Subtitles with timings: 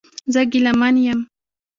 [0.33, 1.19] زه ګیلمن یم